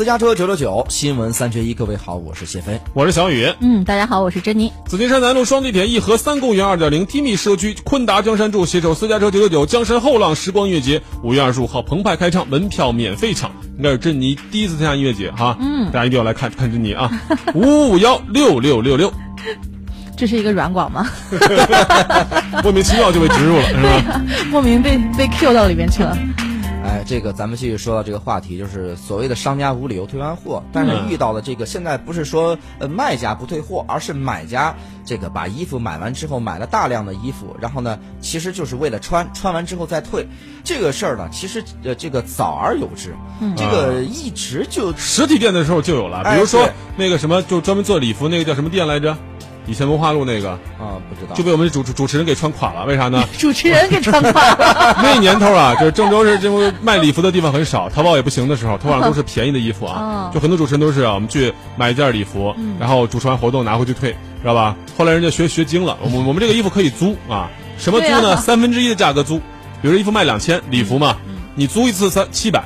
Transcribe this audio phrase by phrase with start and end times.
[0.00, 2.80] 私家车九九九新闻三缺一，各位好，我是谢飞。
[2.94, 3.46] 我是小雨。
[3.60, 4.72] 嗯，大家好，我是珍妮。
[4.86, 15.54] 紫金山南路双地铁一河三公园二点零 Timi 社区坤达江山住携手私家车九九九江山后浪时光音乐节，五月二十五号澎湃开唱，门票免费抢，应该是珍妮第一次参加音乐节哈。
[15.60, 17.12] 嗯大家一定要来看看珍妮啊，
[17.52, 19.12] 五五幺六六六六，
[20.16, 21.06] 这是一个软广吗？
[22.64, 23.74] 莫名其妙就被植入了是
[24.08, 24.22] 吧？
[24.50, 26.16] 莫名被被 Q 到里面去了。
[26.82, 34.74] 哎，这个咱们继续说到这个话题，就是所谓的商家无理由退换货，但是遇到了这个现在不是说呃卖家不退货，而是买家
[35.04, 40.26] 这个把衣服买完之后买了大量的衣服，然后呢，其实就是为了穿，穿完之后再退。
[40.64, 43.14] 这个事儿呢，其实呃这个早而有之，
[43.56, 49.16] 这个一直就实体店的时候就有了，哎比如说对那个什么，就专门做礼服那个叫什么店来着？
[49.70, 53.22] 以前文化路那个啊不知道就被我们主主持人给穿垮了，为啥呢？
[53.38, 54.96] 主持人给穿垮了。
[55.00, 64.10] 那年头啊，就是郑州是这种卖礼服的地方很少，淘宝也不行的时候，淘宝上都是便宜的衣服啊 哦，就很多主持人都是啊，我们去买一件礼服，然后主持完活动拿回去退，
[64.42, 64.74] 知道吧？
[64.98, 68.36] 后来人家学学精了，我们我们这个衣服可以租啊，什么租呢？
[68.38, 69.38] 三分之一的价格租，
[69.80, 71.16] 比如说衣服卖两千，礼服嘛，
[71.54, 72.64] 你租一次三七百，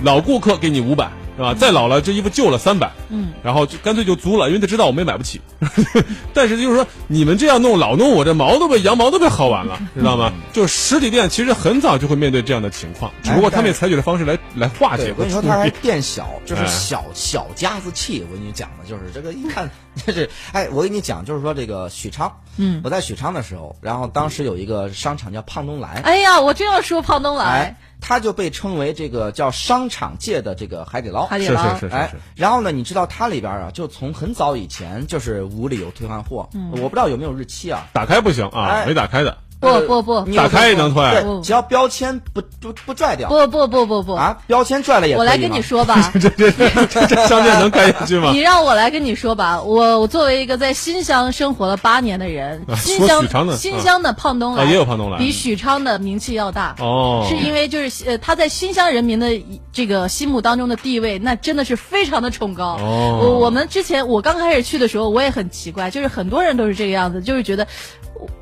[0.00, 1.06] 老顾客给你五百。
[1.36, 1.54] 是吧？
[1.54, 5.40] 再老了，这衣服旧了三百，嗯，然后就干脆就租了，因为他知道我们也买不起。
[6.32, 10.32] 但是就是说，你们这样弄，老弄我这毛都被羊毛都被薅完了，知道吗？
[10.52, 15.82] 就是实体店其实很早就会面对这样的情况，只不过他们也采取的方式来来化，解我跟你说，他还和处理。
[15.82, 18.24] 店小，就是哎小小家子气。
[18.28, 19.70] 我跟你讲的就是这个，一看
[20.04, 31.24] 就是，哎，我跟你讲，就是说这个许昌，嗯我在许昌的时候，然后当时有一个商场叫胖东来，哎呀，我正要说胖东来哎，，它就被称为这个叫商场界的这个海底捞。
[31.24, 37.86] 是海底捞是是是哎是，，然后呢，你知道它里边啊，就从很早以前就是无理由退换货，嗯我不知道有没有日期啊。
[37.92, 39.38] 打开不行啊，哎没打开的。
[39.58, 46.12] 不不不你打开也能退对，只要标签不不不拽掉不不不不不，啊，标签拽了也我来跟你说吧。
[46.20, 48.40] 这这这这商店能开下去吗 你？
[48.40, 53.24] 让我来跟你说吧，我我作为一个在新乡生活了八年的人， 啊新乡
[53.56, 56.74] 新乡的胖东来、啊也有胖东来比许昌的名气要大。
[56.78, 59.26] 哦，是因为就是呃，他在新乡人民的
[59.72, 62.76] 这个心目当中的地位，那真的是非常的崇高。
[62.80, 67.66] 哦我我们之前我刚开始去的时候，我也很奇怪，就是很多人都是这个样子，就是觉得。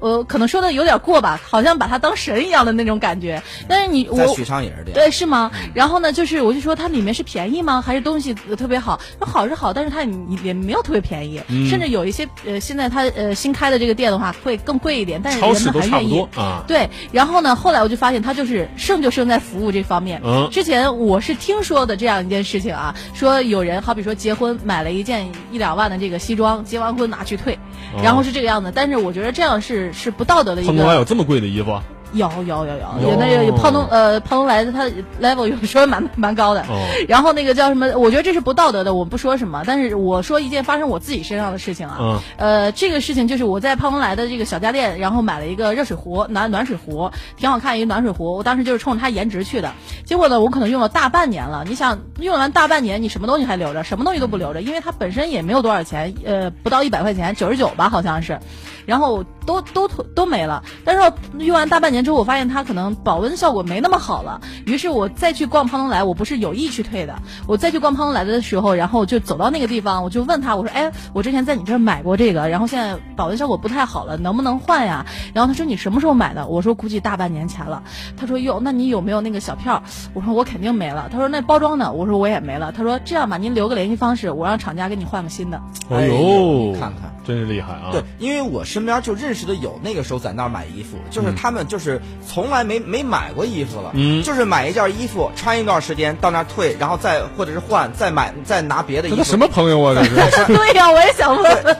[0.00, 3.42] 呃，可能说的有点过吧，好像把他当神一样的那种感觉。
[3.68, 4.94] 但是你我许昌也是这样。
[4.94, 5.50] 对，是吗？
[5.74, 7.80] 然后呢，就是我就说它里面是便宜吗？
[7.80, 9.00] 还是东西呃特别好？
[9.18, 10.12] 说好是好，但是它也
[10.42, 16.62] 也没有特别便宜，嗯甚至有一些呃，现在它呃新开的这个店的话会更贵一点，但是人们还愿意多啊。
[16.66, 20.20] 对，然后呢，后来我就发现它就是胜就胜在服务这方面。
[20.24, 27.54] 嗯之前我是听说的这样一件事情啊，说有人好比说结婚买了一件一两万的这个西装，结完婚拿去退，
[27.94, 28.70] 哦然后是这个样子。
[28.74, 30.98] 但是我觉得这样是是不道德的一胖东来个。
[30.98, 31.82] 有这么贵的衣服啊？
[32.12, 34.84] 有有有有有有那个有胖东呃胖东来的他
[35.20, 36.60] level 有时候蛮蛮高的。
[36.62, 37.88] 哦然后那个叫什么？
[37.98, 41.96] 我觉得这是不道德的，我不说什么，但是我说一件发生我自己身上的事情啊。
[41.98, 48.36] 嗯呃，这个事情就是我在胖东来的这个小家电，然后买了一个热水壶，暖暖水壶，挺好看一个暖水壶。
[48.36, 49.72] 我当时就是冲着它颜值去的，
[50.04, 51.64] 结果呢，我可能用了大半年了。
[51.66, 53.82] 你想用完大半年，你什么东西还留着？
[53.82, 58.38] 什么东西都不留着，因为它本身也没有多少钱，呃，不到一百块钱，九十九吧，好像是。
[58.86, 60.62] 然后都都都没了。
[60.84, 64.40] 但是用完大半年之后，我发现它可能保温效果没那么好了。
[64.66, 67.14] 于是我再去逛胖东来，我不是有意去退的。
[67.46, 75.04] 我再去逛胖东来的时候，然后就走到那个地方，我就问他，我说：“哎，我之前在你这儿买过这个，然后现在保温效果不太好了，能不能换呀？”
[75.34, 77.82] 然后他说：“你什么时候买的？”我说：“估计大半年前了。”
[78.16, 79.82] 他说：“哟，那你有没有那个小票？”
[80.14, 85.60] 我说：“我肯定没了。”他说：“那包装呢？”我说：“我也没了。”他说：“这样吧，您留个联系方式，我让厂家给你换个新的。”
[85.90, 87.88] 哎哎呦，看看真是厉害啊！
[87.90, 99.16] 对，因为我身边就认识的有那个时候在那儿买衣服，就是他们就是从来没没买过衣服了，嗯就是买一件衣服穿一段时间到那儿退，然后再或者是换，再买再拿别的衣服。
[99.16, 99.94] 这都什么朋友啊？
[99.96, 101.76] 这是 对呀、我也想问。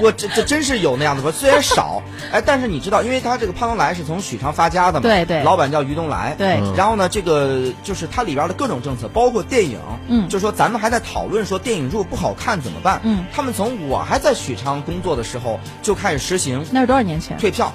[0.00, 1.30] 我这这真是有那样的吧？
[1.30, 9.78] 虽然少， 哎，但是你知道，因为他这个潘东来是从许昌发家的嘛，对对老板叫于东来，对嗯然后呢，这个就是它里边的各种政策，包括电影，
[10.08, 17.36] 嗯就说咱们还在讨论说电影如果不好看怎么办，嗯，他们从我还在许昌工作的时候就开始实行那是多少年前？
[17.38, 17.72] 退票，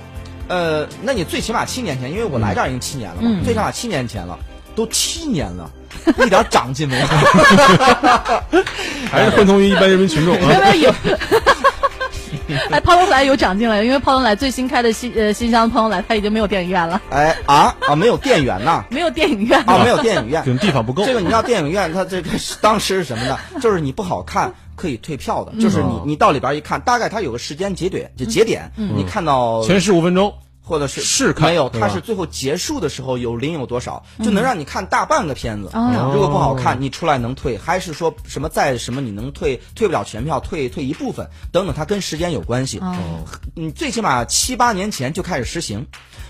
[0.47, 4.38] 呃，那你最起码七年前，因为我来这儿已经七年了嘛，嗯最起码七年前了，
[4.75, 5.69] 都七年了，
[6.25, 7.06] 一点长进没有。
[9.12, 10.95] 还是混同于一般人民群众没有啊？
[12.71, 21.06] 哎，胖东来有长进了，因为胖东来最新开的新呃新乡胖东来，它已经没有电影院了，哎啊啊，没有电源呐，没有电影院啊，没有电影院 地方不够。
[21.06, 23.38] 这个你知道电影院它这个是当时是什么呢？
[23.62, 30.33] 就是你不好看可以退票的，就是你你到里边一看，大概它有个时间节点就节点，你看到前十五分钟
[30.67, 35.69] 或者是试看没有，对吧它是最后结束的时候有零有多少，就能让你看大半个片子。
[35.73, 42.79] 哦如果不好看，你出来能退，还是说什么在什么你能退退不了全票，退退一部分等等，它跟时间有关系。
[42.79, 42.95] 哦
[43.55, 45.87] 你，最起码七八年前就开始实行。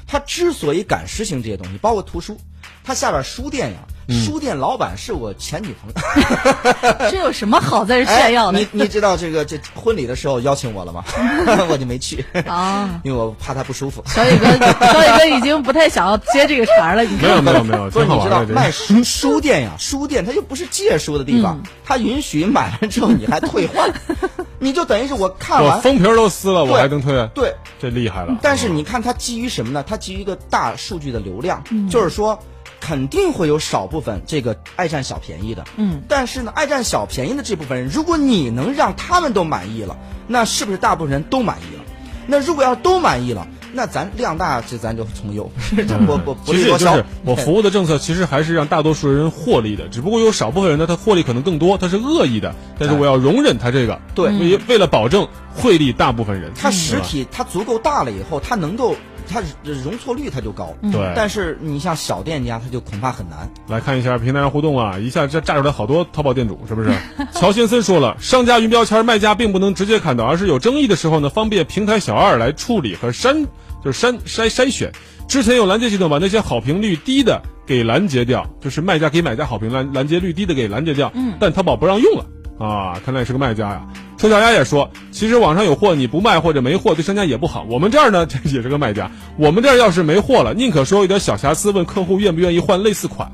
[0.09, 2.39] 它之所以敢实行这些东西，包括图书，
[2.83, 7.09] 它下边书店呀，嗯书店老板是我前女朋友。
[7.12, 11.04] 这有什么好在这炫耀的哎、你你知道这个这婚礼的时候邀请我了吗？
[11.69, 13.00] 我就没去，啊？
[13.04, 14.04] 因为我怕他不舒服。
[14.07, 14.48] 小雨哥，
[14.92, 17.04] 小雨哥已经不太想要接这个茬儿了。
[17.04, 23.92] 你没有看，没有没有，不是你知道卖书书店呀，书店它又不是借书的地嗯方，它允许买了之后你还退换，
[24.59, 27.30] 你就等于是我看完我封皮都撕了，我还能退？
[27.33, 28.38] 对，这厉害了。
[28.42, 29.83] 但是你看它基于什么呢？
[29.88, 32.38] 它基于一个大数据的流量，嗯就是说
[32.79, 39.97] 肯定会有少部分这个爱占小便宜的，嗯，但是呢，爱占小便宜的这部分人，如果你能让他们都满意了，
[40.27, 41.83] 那是不是大部分人都满意了？
[42.29, 45.50] 那如果要都满意了，那咱量大，这咱就从优，
[45.88, 47.06] 这我我不其实就是。
[47.24, 54.30] 我服务的政策，其实还是让大多数人获利的，只不过有少部分人呢，他获利可能更多，他是恶意的，但是我要容忍他这个，对。
[54.38, 55.25] 为为了保证
[55.56, 58.94] 惠利大部分人，他实体他足够大了以后，他能够
[59.27, 60.74] 它容错率它就高。
[60.91, 63.50] 对但是你像小店家，它就恐怕很难。
[63.68, 66.89] 来看一下平台上互动啊，一下这炸出来好多淘宝店主，是不是？
[67.33, 73.44] 乔先森说了，商家云标签，卖家并不能直接看到，而是有争议的时候呢，方便平台小二来处理和删，
[73.83, 74.91] 就是删筛筛选。
[75.27, 82.25] 之前有拦截系统把那些好评率低的给拦截掉，就是卖家给买家好评拦拦截率低的给拦截掉，嗯，但淘宝不让用了
[82.59, 83.86] 啊，看来是个卖家呀。
[84.18, 87.65] 臭小鸭也说，其实网上有货你不卖或者没货对商家也不好。
[87.69, 93.31] 我们这儿呢， 这也是个卖家，我们这儿要是没货了，宁可说有点小瑕疵，问客户愿不愿意换类似款，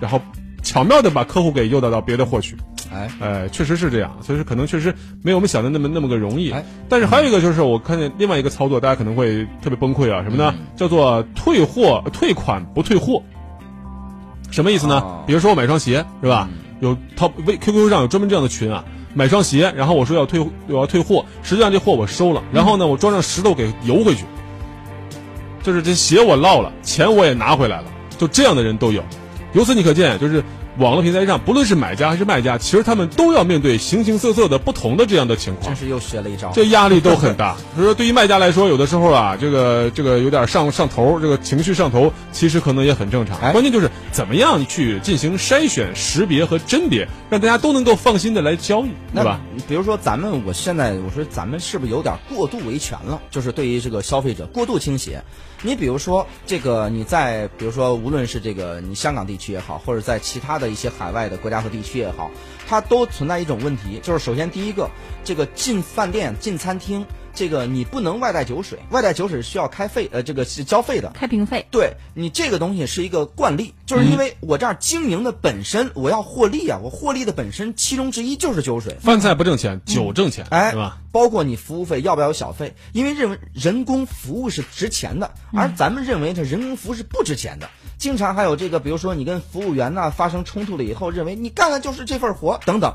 [0.00, 0.20] 然后
[0.62, 2.56] 巧妙的把客户给诱导到别的货去。
[2.92, 6.64] 哎，哎，确实是这样，所以说可能确实没有我们想的那么那么个容易哎。
[6.88, 10.54] 但是还有一个就是，我看见另外一个操作，大家可能会特别崩溃啊，什么呢？
[10.76, 13.22] 叫做退货退款不退货。
[14.50, 15.24] 什么意思呢哦？
[15.26, 16.48] 比如说我买双鞋是吧？
[16.80, 18.84] 有淘微 QQ 上有专门这样的群啊，
[19.14, 24.24] 买双鞋，然后我说要退我要退货，实际上这货我收了，然后呢我装上石头给邮回去，
[25.62, 27.84] 就是这鞋我落了，钱我也拿回来了，
[28.18, 29.02] 就这样的人都有。
[29.52, 30.42] 由此你可见，就是
[30.80, 35.76] 网络平台上，不论是买家还是卖家，其实他们都要面对形形色色的不同的这样的情况真。
[35.76, 36.50] 是又学了一招。
[36.54, 37.54] 这压力都很大。
[37.76, 43.38] 所以说，对于卖家来说，有的时候啊，这个这个有点上上头，这个情绪上头，其实可能也很正常。
[43.40, 49.38] 哎关键就是怎么样去进行筛选、识别和甄别，让大家都能够放心的来交易，对吧？？
[49.68, 53.20] 比如说咱们，我现在我说咱们是不是有点过度维权了？
[53.30, 55.22] 就是对于这个消费者过度倾斜。
[55.62, 62.30] 你比如说这个你在比如说无论是这个你香港地区也好，或者在其他的一些海外的国家和地区也好，
[62.70, 64.88] 它都存在一种问题，就是首先第一个，
[65.24, 71.10] 这个进饭店、进餐厅，这个你不能外带酒水，外带酒水是需要开费呃这个是交费的。
[71.10, 78.96] 开瓶费，对你这个东西是一个惯例，就是因为我这样经营的本身我要获利啊，我获利的本身其中之一就是酒水。
[79.00, 80.98] 饭菜不挣钱，酒挣钱，哎，对吧？？
[81.10, 82.72] 包括你服务费要不要有小费？
[82.92, 87.68] 因为认为人工服务是值钱的，而咱们认为这人工服务是不值钱的。
[88.00, 92.92] 经常还有这个，比如说你跟服务员呢发生冲突了以后，认为你干的就是这份活等等。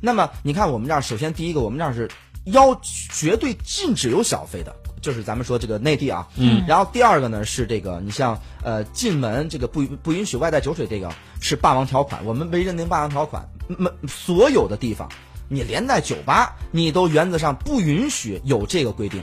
[0.00, 2.10] 那么你看我们这儿，首先第一个，我们这儿是
[2.46, 2.74] 要
[3.12, 4.74] 绝对禁止有小费的。
[5.00, 11.08] 就是咱们说这个内地啊，嗯，然后第二个呢是这个，你像呃进门这个不不允许外带酒水，这个
[11.40, 15.08] 是霸王条款，我们被认定霸王条款，门所有的地方
[15.46, 19.22] 你连带酒吧，你都原则上不允许有这个规定。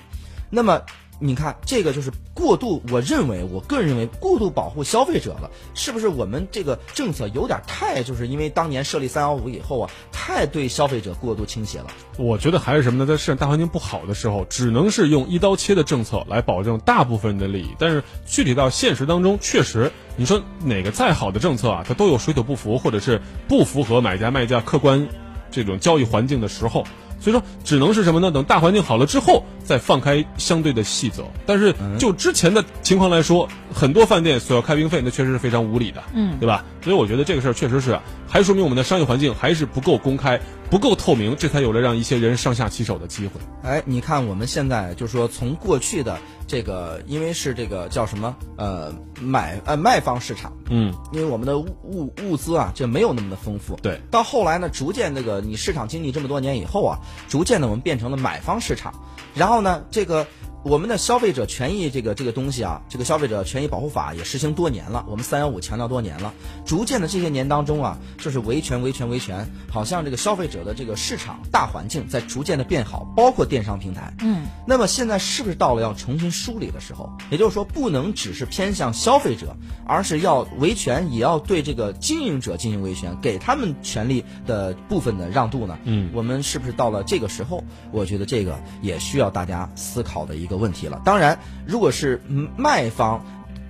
[0.50, 0.82] 那么
[1.20, 6.08] 你看，这个就是过度，我认为，我个人认为过度保护消费者了，是不是？
[6.08, 11.88] 我们这个政策有点太，就是因为当年设立三幺五以后啊，太对消费者过度倾斜了。
[12.18, 13.06] 我觉得还是什么呢？
[13.06, 17.70] 在市场大环境不好的时候，只能是用一刀切的政策来保证大部分人的利益。
[17.80, 25.08] 但是具体到现实当中，确实，你说哪个再好的政策啊，它都有水土不服，或者是不符合买家卖家客观
[25.50, 26.86] 这种交易环境的时候。
[27.20, 28.30] 所以说，只能是什么呢？
[28.30, 31.24] 等大环境好了之后，再放开相对的细则。
[31.46, 36.64] 但是就之前的情况来说，很多饭店索要开瓶费，那确实是非常无理的，嗯对吧？
[36.84, 40.40] 所以我觉得这个事儿确实是啊，还说明我们的商业环境还是不够公开、
[40.76, 43.40] 不够透明，这才有了让一些人上下其手的机会。
[43.64, 53.78] 哎，你看我们现在就是说，从过去的这个，因为是这个叫什么呃买呃卖方市场，嗯，因为我们的物物物资啊，就没有那么的丰富。
[53.82, 58.94] 对，到后来呢，逐渐这个你市场经济这么多年以后啊，逐渐的我们变成了买方市场。
[59.34, 60.28] 然后呢，这个
[60.66, 66.34] 我们的消费者权益这个这个东西啊，这个消费者权益保护法也实行多年了，我们三幺五强调多年了。
[66.66, 74.12] 逐渐的这些年当中啊，就是维权维权维权，好像这个消费者的这个市场大环境在逐渐的变好，包括电商平台。
[74.22, 77.12] 嗯，那么现在是不是到了要重新梳理的时候？
[77.30, 79.56] 也就是说，不能只是偏向消费者，
[79.86, 85.78] 而是要维权，也要对这个经营者进行维权，给他们权利的部分的让渡呢？
[85.84, 87.64] 嗯我们是不是到了这个时候？
[87.92, 91.02] 我觉得这个也需要大家思考的一个问题了。
[91.06, 93.24] 当然，如果是嗯卖方。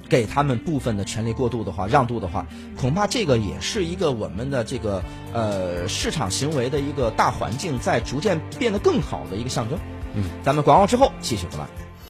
[0.07, 2.45] 给他们部分的权利过渡的话，让渡的话，
[2.79, 9.79] 恐怕这个也是一个我们的这个呃市场行为的一个大环境在逐渐变得更好的一个象征。
[10.15, 11.84] 嗯，咱们广告之后继续回来。